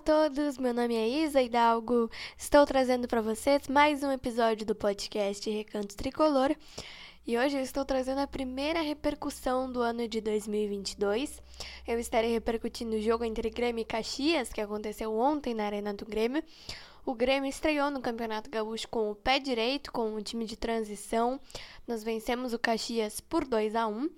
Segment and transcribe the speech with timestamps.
[0.00, 2.10] todos, meu nome é Isa Hidalgo.
[2.38, 6.56] Estou trazendo para vocês mais um episódio do podcast Recanto Tricolor.
[7.26, 11.42] E hoje eu estou trazendo a primeira repercussão do ano de 2022.
[11.86, 16.06] Eu estarei repercutindo o jogo entre Grêmio e Caxias, que aconteceu ontem na Arena do
[16.06, 16.42] Grêmio.
[17.04, 21.38] O Grêmio estreou no Campeonato Gaúcho com o pé direito, com o time de transição.
[21.86, 24.08] Nós vencemos o Caxias por 2 a 1.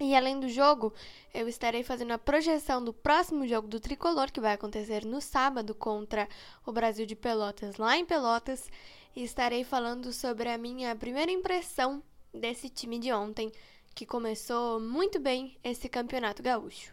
[0.00, 0.92] E além do jogo,
[1.32, 5.72] eu estarei fazendo a projeção do próximo jogo do Tricolor, que vai acontecer no sábado
[5.72, 6.28] contra
[6.66, 8.68] o Brasil de Pelotas, lá em Pelotas.
[9.14, 12.02] E estarei falando sobre a minha primeira impressão
[12.32, 13.52] desse time de ontem,
[13.94, 16.92] que começou muito bem esse campeonato gaúcho.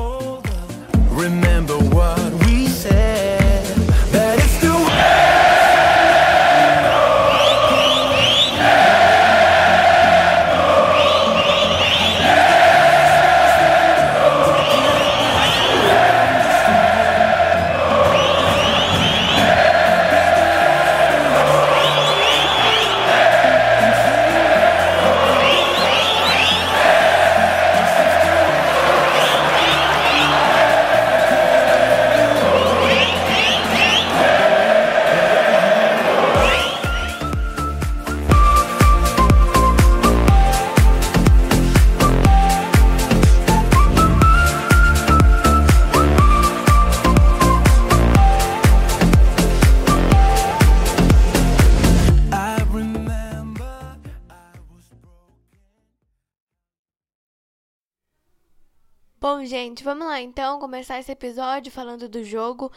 [59.23, 62.71] Bom, gente, vamos lá então começar esse episódio falando do jogo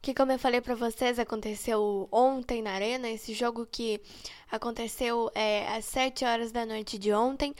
[0.00, 3.06] que, como eu falei pra vocês, aconteceu ontem na Arena.
[3.06, 4.00] Esse jogo que
[4.50, 7.54] aconteceu é, às 7 horas da noite de ontem.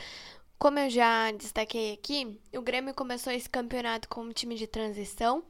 [0.59, 5.45] Como eu já destaquei aqui, o Grêmio começou esse campeonato com um time de transição,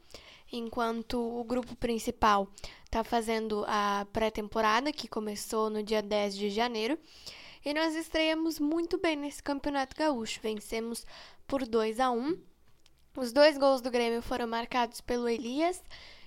[0.50, 2.49] enquanto o grupo principal
[2.91, 6.99] tá fazendo a pré-temporada, que começou no dia 10 de janeiro.
[7.65, 10.41] E nós estreamos muito bem nesse campeonato gaúcho.
[10.43, 11.06] Vencemos
[11.47, 12.50] por 2 a 1
[13.16, 15.82] os dois gols do Grêmio foram marcados pelo Elias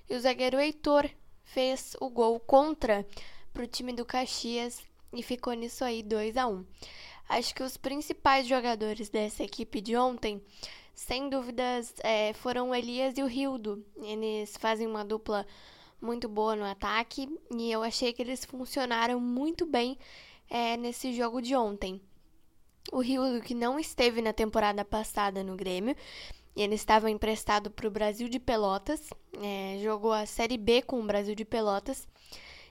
[0.08, 1.10] e o zagueiro Heitor
[1.42, 3.06] fez o gol contra
[3.52, 6.64] para o time do Caxias e ficou nisso aí 2 a 1
[7.28, 10.42] Acho que os principais jogadores dessa equipe de ontem,
[10.94, 13.82] sem dúvidas, é, foram o Elias e o Rildo.
[13.96, 15.46] Eles fazem uma dupla
[16.00, 19.98] muito boa no ataque e eu achei que eles funcionaram muito bem
[20.50, 21.98] é, nesse jogo de ontem.
[22.92, 25.96] O Rildo, que não esteve na temporada passada no Grêmio,
[26.62, 29.10] ele estava emprestado para o Brasil de Pelotas,
[29.42, 32.06] é, jogou a Série B com o Brasil de Pelotas.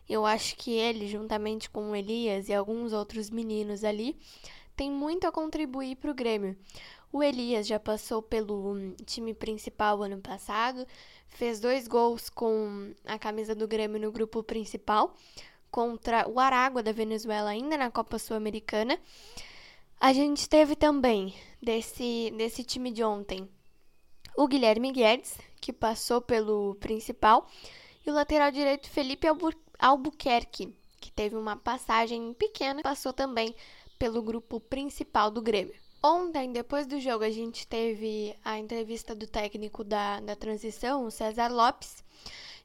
[0.08, 4.18] Eu acho que ele, juntamente com o Elias e alguns outros meninos ali,
[4.76, 6.58] tem muito a contribuir para o Grêmio.
[7.12, 10.88] O Elias já passou pelo hum, time principal ano passado,
[11.30, 15.16] fez dois gols com a camisa do Grêmio no grupo principal,
[15.70, 19.00] contra o Aragua da Venezuela, ainda na Copa Sul-Americana.
[20.00, 23.48] A gente teve também, desse, desse time de ontem,
[24.36, 27.48] o Guilherme Guedes, que passou pelo principal,
[28.06, 33.54] e o lateral direito Felipe Albu Albuquerque, que teve uma passagem pequena, passou também
[34.00, 35.76] pelo grupo principal do Grêmio.
[36.02, 41.12] Ontem, depois do jogo, a gente teve a entrevista do técnico da, da transição, o
[41.12, 42.04] César Lopes,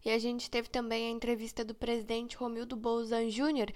[0.05, 3.73] e a gente teve também a entrevista do presidente Romildo Bolzan Júnior,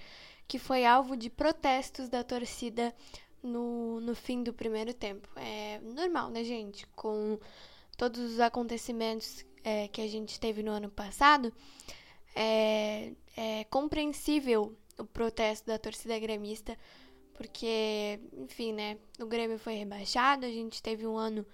[0.47, 2.93] que foi alvo de protestos da torcida
[3.41, 5.27] no, no fim do primeiro tempo.
[5.35, 6.87] É normal, né, gente?
[6.95, 7.39] Com
[7.97, 11.53] todos os acontecimentos é, que a gente teve no ano passado,
[12.35, 16.77] é, é compreensível o protesto da torcida gremista,
[17.33, 21.45] porque, enfim, né, o Grêmio foi rebaixado, a gente teve um ano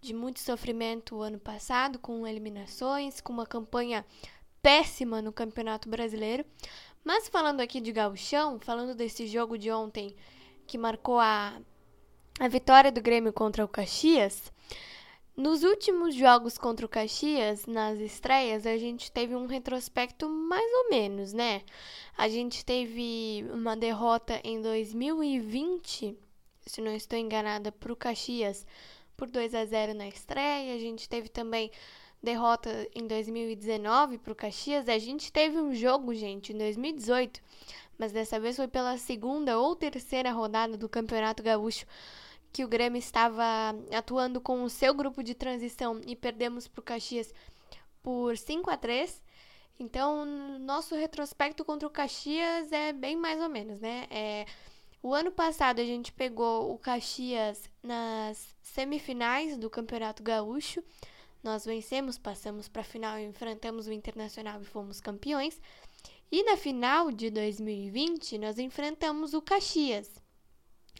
[0.00, 4.04] de muito sofrimento o ano passado, com eliminações, com uma campanha
[4.62, 6.44] péssima no Campeonato Brasileiro.
[7.04, 10.14] Mas falando aqui de gauchão, falando desse jogo de ontem
[10.66, 11.60] que marcou a,
[12.38, 14.52] a vitória do Grêmio contra o Caxias,
[15.36, 20.90] nos últimos jogos contra o Caxias, nas estreias, a gente teve um retrospecto mais ou
[20.90, 21.62] menos, né?
[22.16, 26.18] A gente teve uma derrota em 2020
[26.66, 28.66] se não estou enganada, para o Caxias
[29.16, 30.74] por 2 a 0 na estreia.
[30.74, 31.70] A gente teve também
[32.22, 34.88] derrota em 2019 para o Caxias.
[34.88, 37.40] A gente teve um jogo, gente, em 2018,
[37.98, 41.86] mas dessa vez foi pela segunda ou terceira rodada do Campeonato Gaúcho
[42.52, 43.44] que o Grêmio estava
[43.92, 47.32] atuando com o seu grupo de transição e perdemos para o Caxias
[48.02, 49.22] por 5 a 3
[49.80, 50.26] então,
[50.58, 54.06] nosso retrospecto contra o Caxias é bem mais ou menos, né?
[54.10, 54.44] É,
[55.02, 60.84] o ano passado a gente pegou o Caxias nas semifinais do Campeonato Gaúcho.
[61.42, 65.58] Nós vencemos, passamos para a final, enfrentamos o Internacional e fomos campeões.
[66.30, 70.19] E na final de 2020, nós enfrentamos o Caxias.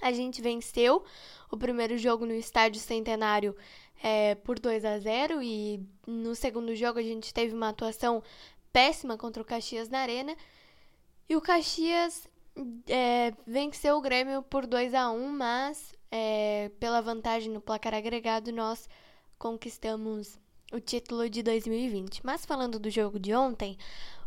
[0.00, 1.04] A gente venceu
[1.50, 3.54] o primeiro jogo no Estádio Centenário
[4.02, 8.22] é, por 2 a 0 e no segundo jogo a gente teve uma atuação
[8.72, 10.34] péssima contra o Caxias na Arena.
[11.28, 12.26] E o Caxias
[12.88, 18.52] é, venceu o Grêmio por 2 a 1 mas é, pela vantagem no placar agregado
[18.52, 18.88] nós
[19.38, 20.38] conquistamos
[20.72, 22.24] o título de 2020.
[22.24, 23.76] Mas falando do jogo de ontem,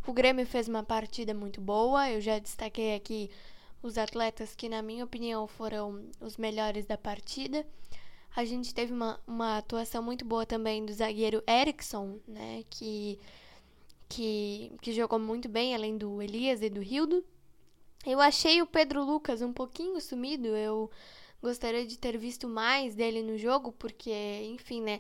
[0.06, 2.10] o Grêmio fez uma partida muito boa.
[2.10, 3.30] Eu já destaquei aqui
[3.84, 7.64] os atletas que, na minha opinião, foram os melhores da partida.
[8.36, 12.64] A gente teve uma, uma atuação muito boa também do zagueiro Erickson, né?
[12.70, 13.20] Que
[14.14, 17.26] que, que jogou muito bem, além do Elias e do Rildo.
[18.06, 20.92] Eu achei o Pedro Lucas um pouquinho sumido, eu
[21.42, 24.14] gostaria de ter visto mais dele no jogo, porque,
[24.54, 25.00] enfim, né,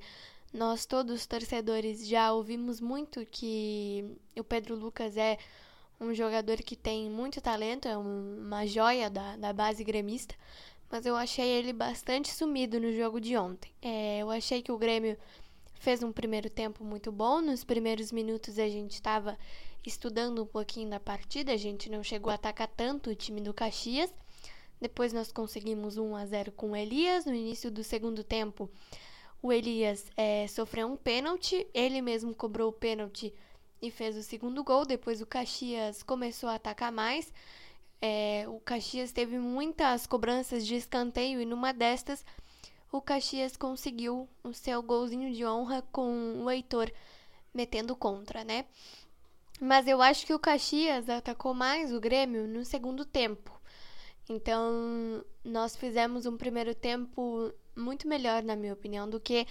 [0.51, 5.37] nós todos torcedores já ouvimos muito que o Pedro Lucas é
[6.03, 10.35] um jogador que tem muito talento, é uma joia da, da base gremista,
[10.91, 13.71] mas eu achei ele bastante sumido no jogo de ontem.
[13.81, 15.17] É, eu achei que o Grêmio
[15.75, 17.41] fez um primeiro tempo muito bom.
[17.41, 19.37] Nos primeiros minutos a gente estava
[19.85, 23.53] estudando um pouquinho da partida, a gente não chegou a atacar tanto o time do
[23.53, 24.13] Caxias.
[24.79, 27.25] Depois nós conseguimos 1 a 0 com o Elias.
[27.25, 28.69] No início do segundo tempo,
[29.41, 33.33] o Elias é, sofreu um pênalti, ele mesmo cobrou o pênalti
[33.83, 34.85] e fez o segundo gol.
[34.85, 37.33] Depois o Caxias começou a atacar mais.
[38.01, 42.25] É, o Caxias teve muitas cobranças de escanteio e numa destas
[42.91, 46.89] o Caxias conseguiu o seu golzinho de honra com o Heitor
[47.53, 48.65] metendo contra, né?
[49.59, 53.51] Mas eu acho que o Caxias atacou mais o Grêmio no segundo tempo.
[54.29, 59.45] Então, nós fizemos um primeiro tempo muito melhor, na minha opinião, do que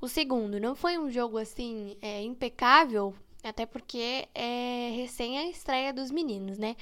[0.00, 0.58] o segundo.
[0.58, 3.14] Não foi um jogo assim é, impecável,
[3.48, 6.76] até porque é recém a estreia dos meninos, né?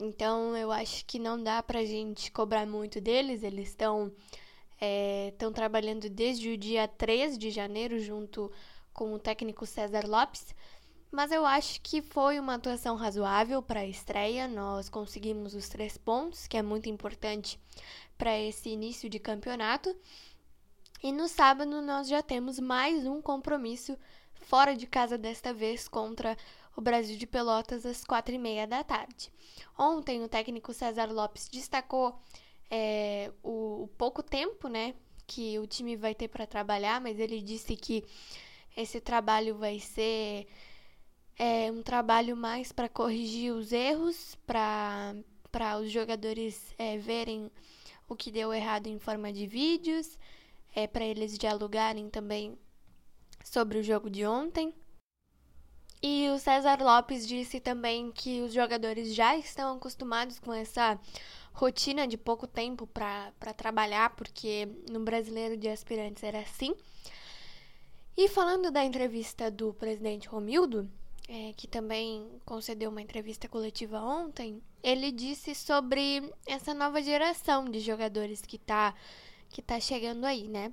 [0.00, 3.42] Então, eu acho que não dá pra gente cobrar muito deles.
[3.42, 4.12] Eles estão
[5.28, 8.50] estão é, trabalhando desde o dia 3 de janeiro junto
[8.92, 10.54] com o técnico César Lopes.
[11.10, 14.48] Mas eu acho que foi uma atuação razoável para a estreia.
[14.48, 17.60] Nós conseguimos os três pontos, que é muito importante
[18.16, 19.94] para esse início de campeonato.
[21.02, 23.96] E no sábado nós já temos mais um compromisso
[24.42, 26.36] fora de casa desta vez contra
[26.76, 29.32] o Brasil de Pelotas às quatro e meia da tarde.
[29.78, 32.18] Ontem o técnico César Lopes destacou
[32.70, 34.94] é, o, o pouco tempo, né,
[35.26, 38.04] que o time vai ter para trabalhar, mas ele disse que
[38.76, 40.46] esse trabalho vai ser
[41.38, 45.14] é, um trabalho mais para corrigir os erros, para
[45.80, 47.50] os jogadores é, verem
[48.08, 50.18] o que deu errado em forma de vídeos,
[50.74, 52.58] é, para eles dialogarem também
[53.44, 54.74] sobre o jogo de ontem.
[56.02, 60.98] E o César Lopes disse também que os jogadores já estão acostumados com essa
[61.52, 66.74] rotina de pouco tempo para trabalhar, porque no brasileiro de aspirantes era assim.
[68.16, 70.90] E falando da entrevista do presidente Romildo,
[71.28, 77.80] é, que também concedeu uma entrevista coletiva ontem, ele disse sobre essa nova geração de
[77.80, 78.94] jogadores que está
[79.48, 80.72] que tá chegando aí, né?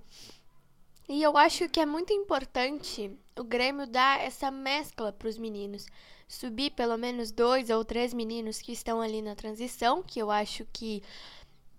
[1.10, 5.88] E eu acho que é muito importante o Grêmio dar essa mescla para os meninos
[6.28, 10.68] subir pelo menos dois ou três meninos que estão ali na transição, que eu acho
[10.72, 11.01] que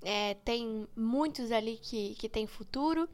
[0.02, 3.08] é, tem muitos ali que, que tem futuro.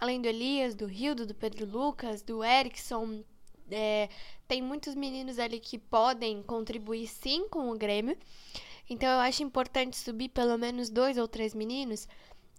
[0.00, 3.22] Além do Elias, do Rildo, do Pedro Lucas, do Erickson,
[3.70, 4.08] é,
[4.48, 8.18] tem muitos meninos ali que podem contribuir sim com o Grêmio.
[8.90, 12.08] Então eu acho importante subir pelo menos dois ou três meninos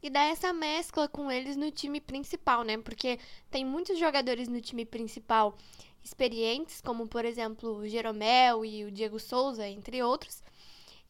[0.04, 2.78] e dar essa mescla com eles no time principal, né?
[2.78, 3.18] Porque
[3.50, 5.58] tem muitos jogadores no time principal
[6.04, 10.44] experientes, como por exemplo o Jeromel e o Diego Souza, entre outros.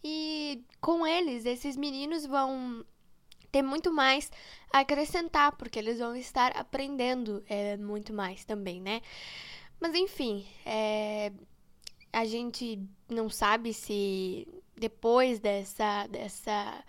[0.03, 2.85] E com eles, esses meninos vão
[3.51, 4.31] ter muito mais
[4.71, 9.01] a acrescentar, porque eles vão estar aprendendo é, muito mais também, né?
[9.79, 11.31] Mas enfim, é,
[12.11, 14.47] a gente não sabe se
[14.77, 16.83] depois dessa, dessa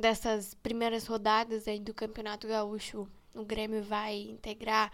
[0.00, 4.90] dessas primeiras rodadas aí do Campeonato Gaúcho, o Grêmio vai integrar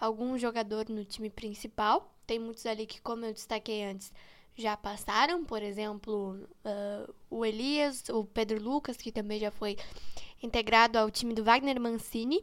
[0.00, 2.10] algum jogador no time principal.
[2.26, 4.12] Tem muitos ali que, como eu destaquei antes,
[4.56, 9.76] já passaram, por exemplo, uh, o Elias, o Pedro Lucas, que também já foi
[10.42, 12.42] integrado ao time do Wagner Mancini.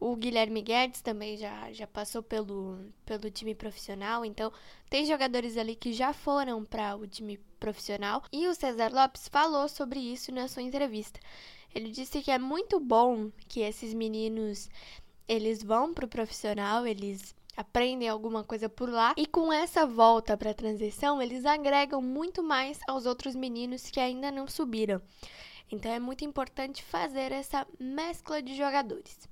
[0.00, 4.24] O Guilherme Guedes também já, já passou pelo, pelo time profissional.
[4.24, 4.52] Então,
[4.88, 8.22] tem jogadores ali que já foram para o time profissional.
[8.32, 11.18] E o César Lopes falou sobre isso na sua entrevista.
[11.74, 14.70] Ele disse que é muito bom que esses meninos
[15.26, 20.36] eles vão para o profissional, eles aprendem alguma coisa por lá e com essa volta
[20.36, 25.02] para a transição, eles agregam muito mais aos outros meninos que ainda não subiram.
[25.70, 29.28] Então é muito importante fazer essa mescla de jogadores.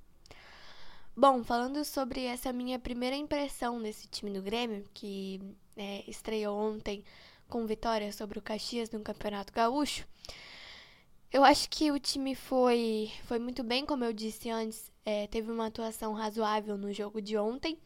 [1.19, 5.41] Bom, falando sobre essa minha primeira impressão desse time do Grêmio, que
[5.75, 7.03] é, estreou ontem
[7.49, 10.07] com vitória sobre o Caxias no Campeonato Gaúcho,
[11.33, 15.51] eu acho que o time foi, foi muito bem, como eu disse antes, é, teve
[15.51, 17.79] uma atuação razoável no jogo de ontem.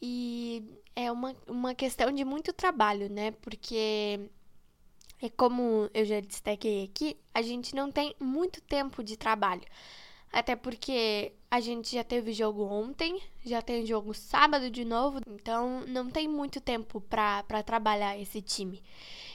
[0.00, 0.64] E
[0.96, 3.32] é uma, uma questão de muito trabalho, né?
[3.32, 4.30] Porque,
[5.20, 9.64] é como eu já destaquei aqui, a gente não tem muito tempo de trabalho.
[10.32, 15.84] Até porque a gente já teve jogo ontem, já tem jogo sábado de novo, então
[15.86, 18.82] não tem muito tempo para trabalhar esse time.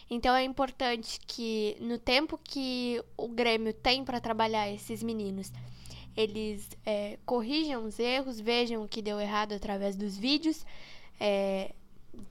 [0.10, 5.50] Então é importante que no tempo que o Grêmio tem para trabalhar esses meninos,
[6.14, 10.66] eles é, corrijam os erros, vejam o que deu errado através dos vídeos,
[11.22, 11.74] é,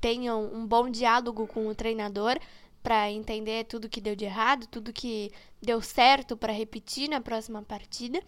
[0.02, 2.38] tenham um bom diálogo com o treinador
[2.82, 7.62] para entender tudo que deu de errado, tudo que deu certo para repetir na próxima
[7.62, 8.22] partida.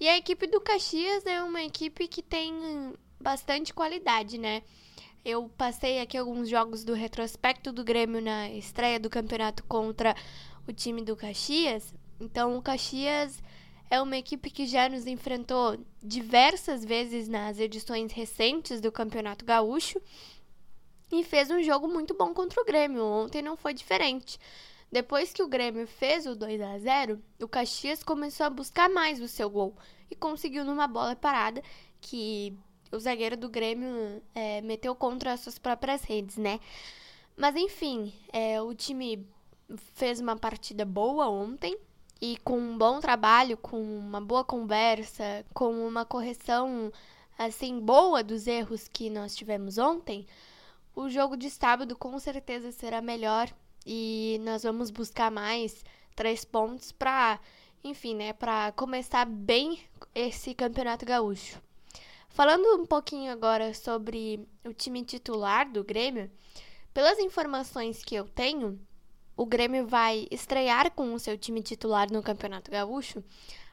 [0.00, 4.62] E a equipe do Caxias é uma equipe que tem bastante qualidade, né?
[5.24, 10.14] Eu passei aqui alguns jogos do retrospecto do Grêmio na estreia do campeonato contra
[10.66, 11.92] o time do Caxias.
[12.20, 13.42] Então, o Caxias
[13.90, 20.00] é uma equipe que já nos enfrentou diversas vezes nas edições recentes do Campeonato Gaúcho
[21.10, 23.02] e fez um jogo muito bom contra o Grêmio.
[23.04, 24.38] Ontem não foi diferente.
[24.90, 29.20] Depois que o Grêmio fez o 2 a 0, o Caxias começou a buscar mais
[29.20, 29.76] o seu gol
[30.10, 31.62] e conseguiu numa bola parada
[32.00, 32.56] que
[32.90, 36.58] o zagueiro do Grêmio é, meteu contra as suas próprias redes, né?
[37.36, 39.26] Mas enfim, é, o time
[39.94, 41.76] fez uma partida boa ontem,
[42.20, 46.92] e com um bom trabalho, com uma boa conversa, com uma correção
[47.38, 50.26] assim boa dos erros que nós tivemos ontem,
[50.96, 53.48] o jogo de sábado com certeza será melhor
[53.86, 57.40] e nós vamos buscar mais três pontos para,
[57.82, 59.80] enfim, né, para começar bem
[60.14, 61.60] esse Campeonato Gaúcho.
[62.28, 66.30] Falando um pouquinho agora sobre o time titular do Grêmio,
[66.92, 68.78] pelas informações que eu tenho,
[69.36, 73.22] o Grêmio vai estrear com o seu time titular no Campeonato Gaúcho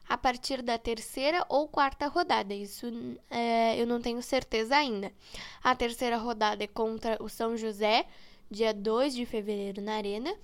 [0.08, 2.54] a partir da terceira ou quarta rodada.
[2.54, 2.86] Isso
[3.30, 5.12] é, eu não tenho certeza ainda.
[5.64, 8.06] A terceira rodada é contra o São José,
[8.50, 10.36] dia 2 de fevereiro na Arena.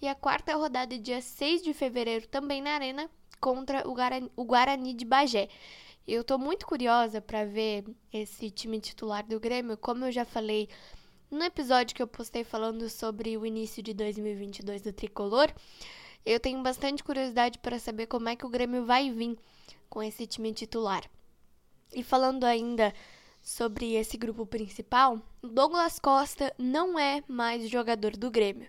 [0.00, 4.44] E a quarta rodada dia 6 de fevereiro também na Arena, contra o Guarani, o
[4.44, 5.48] Guarani de Bagé.
[6.08, 9.76] Eu estou muito curiosa para ver esse time titular do Grêmio.
[9.76, 10.68] Como eu já falei
[11.30, 15.52] no episódio que eu postei falando sobre o início de 2022 do tricolor,
[16.24, 19.38] eu tenho bastante curiosidade para saber como é que o Grêmio vai vir
[19.88, 21.08] com esse time titular.
[21.94, 22.92] E falando ainda
[23.42, 28.68] sobre esse grupo principal, Douglas Costa não é mais jogador do Grêmio.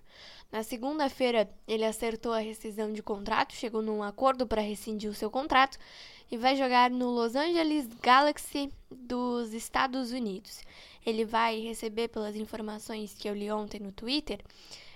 [0.52, 5.30] Na segunda-feira, ele acertou a rescisão de contrato, chegou num acordo para rescindir o seu
[5.30, 5.78] contrato
[6.30, 10.62] e vai jogar no Los Angeles Galaxy dos Estados Unidos
[11.06, 14.40] ele vai receber, pelas informações que eu li ontem no Twitter,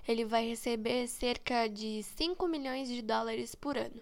[0.08, 4.00] ele vai receber cerca de 5 milhões de dólares por ano,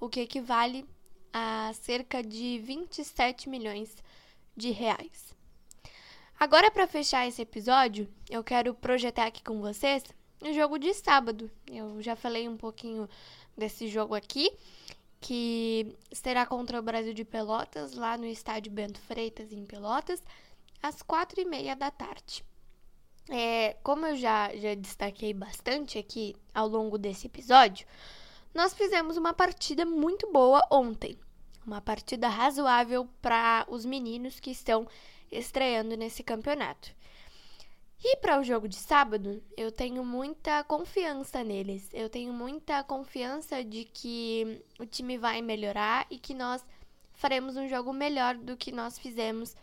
[0.00, 0.84] o que equivale
[1.32, 3.96] a cerca de 27 milhões
[4.56, 5.34] de reais.
[6.38, 10.02] Agora, para fechar esse episódio, eu quero projetar aqui com vocês
[10.42, 11.50] o jogo de sábado.
[11.66, 13.08] Eu já falei um pouquinho
[13.56, 14.52] desse jogo aqui,
[15.20, 20.22] que será contra o Brasil de Pelotas, lá no estádio Bento Freitas, em Pelotas
[20.82, 22.44] às quatro e meia da tarde.
[23.30, 27.86] É, como eu já, já destaquei bastante aqui ao longo desse episódio,
[28.52, 31.18] nós fizemos uma partida muito boa ontem.
[31.66, 34.86] Uma partida razoável para os meninos que estão
[35.30, 36.94] estreando nesse campeonato.
[38.06, 41.88] E para o jogo de sábado, eu tenho muita confiança neles.
[41.92, 46.62] Eu tenho muita confiança de que o time vai melhorar e que nós
[47.14, 49.56] faremos um jogo melhor do que nós fizemos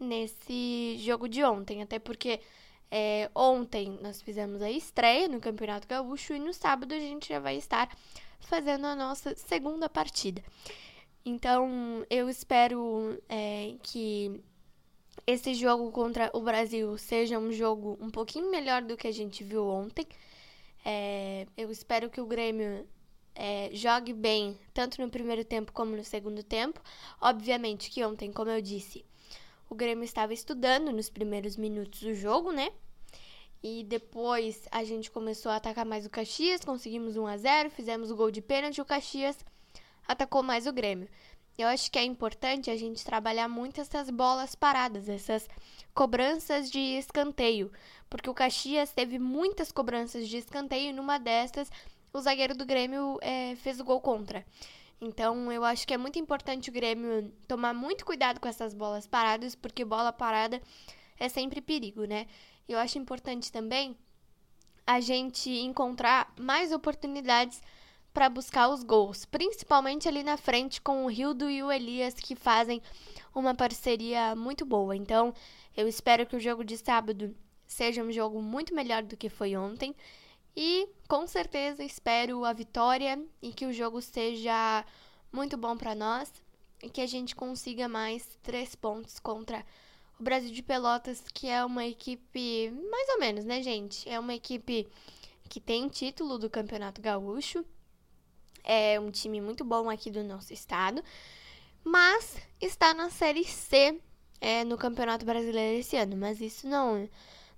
[0.00, 1.82] nesse jogo de ontem.
[1.82, 2.40] Até porque
[2.90, 7.38] é, ontem nós fizemos a estreia no Campeonato Gaúcho e no sábado a gente já
[7.38, 7.94] vai estar
[8.40, 10.42] fazendo a nossa segunda partida.
[11.24, 14.42] Então, eu espero é, que
[15.26, 19.42] esse jogo contra o Brasil seja um jogo um pouquinho melhor do que a gente
[19.42, 20.06] viu ontem.
[20.84, 22.86] É, eu espero que o Grêmio
[23.34, 26.80] é, jogue bem, tanto no primeiro tempo como no segundo tempo.
[27.18, 29.02] Obviamente que ontem, como eu disse,
[29.70, 32.70] o Grêmio estava estudando nos primeiros minutos do jogo, né?
[33.62, 38.10] E depois a gente começou a atacar mais o Caxias, conseguimos 1 a 0 fizemos
[38.10, 39.38] o gol de pênalti, o Caxias
[40.06, 41.08] atacou mais o Grêmio.
[41.56, 45.48] Eu acho que é importante a gente trabalhar muito essas bolas paradas, essas
[45.94, 47.70] cobranças de escanteio,
[48.10, 51.70] porque o Caxias teve muitas cobranças de escanteio e numa destas
[52.12, 54.44] o zagueiro do Grêmio é, fez o gol contra.
[55.00, 59.06] Então eu acho que é muito importante o Grêmio tomar muito cuidado com essas bolas
[59.06, 60.60] paradas, porque bola parada
[61.18, 62.26] é sempre perigo, né?
[62.68, 63.96] Eu acho importante também
[64.86, 67.60] a gente encontrar mais oportunidades
[68.14, 72.36] para buscar os gols, principalmente ali na frente com o Rildo e o Elias que
[72.36, 72.80] fazem
[73.34, 74.94] uma parceria muito boa.
[74.94, 75.34] Então,
[75.76, 79.56] eu espero que o jogo de sábado seja um jogo muito melhor do que foi
[79.56, 79.96] ontem
[80.56, 84.84] e com certeza espero a vitória e que o jogo seja
[85.32, 86.32] muito bom para nós
[86.80, 89.66] e que a gente consiga mais três pontos contra
[90.20, 94.08] o Brasil de Pelotas, que é uma equipe mais ou menos, né, gente?
[94.08, 94.86] É uma equipe
[95.48, 97.64] que tem título do Campeonato Gaúcho
[98.64, 101.04] é um time muito bom aqui do nosso estado,
[101.84, 104.00] mas está na Série C
[104.40, 106.16] é, no Campeonato Brasileiro esse ano.
[106.16, 107.08] Mas isso não,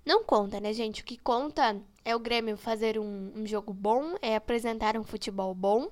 [0.05, 1.01] não conta, né, gente?
[1.01, 5.55] O que conta é o Grêmio fazer um, um jogo bom, é apresentar um futebol
[5.55, 5.89] bom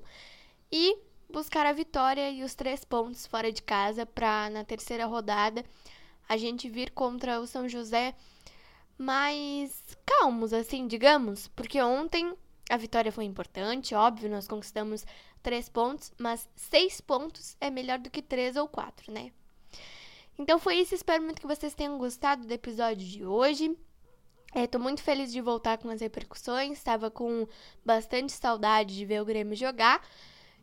[0.70, 0.98] e
[1.32, 5.64] buscar a vitória e os três pontos fora de casa para na terceira rodada
[6.28, 8.14] a gente vir contra o São José
[8.98, 12.34] mais calmos, assim, digamos, porque ontem
[12.68, 15.06] a vitória foi importante, óbvio, nós conquistamos
[15.42, 19.30] três pontos, mas seis pontos é melhor do que três ou quatro, né?
[20.38, 23.76] Então foi isso, espero muito que vocês tenham gostado do episódio de hoje.
[24.54, 27.46] Estou muito feliz de voltar com as repercussões, estava com
[27.84, 30.02] bastante saudade de ver o Grêmio jogar.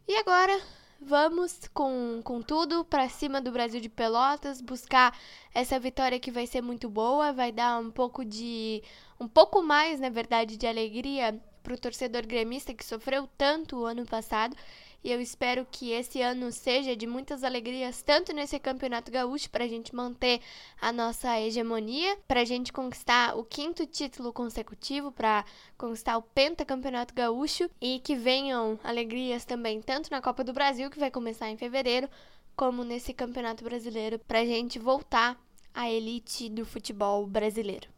[0.07, 0.59] E agora
[0.99, 5.17] vamos com, com tudo para cima do Brasil de Pelotas, buscar
[5.53, 8.83] essa vitória que vai ser muito boa, vai dar um pouco de.
[9.19, 13.85] um pouco mais, na verdade, de alegria para o torcedor gremista que sofreu tanto o
[13.85, 14.55] ano passado.
[15.03, 19.65] E eu espero que esse ano seja de muitas alegrias, tanto nesse campeonato gaúcho, para
[19.65, 20.39] a gente manter
[20.79, 25.43] a nossa hegemonia, para a gente conquistar o quinto título consecutivo, para
[25.77, 30.99] conquistar o pentacampeonato gaúcho, e que venham alegrias também, tanto na Copa do Brasil, que
[30.99, 32.09] vai começar em fevereiro,
[32.55, 35.37] como nesse campeonato brasileiro, para a gente voltar
[35.73, 37.89] à elite do futebol brasileiro.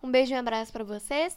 [0.00, 1.36] Um beijo e um abraço para vocês